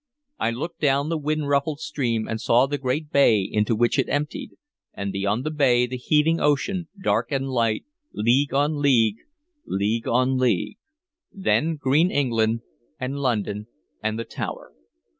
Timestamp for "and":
2.27-2.41, 4.95-5.11, 7.31-7.47, 12.99-13.19, 14.01-14.17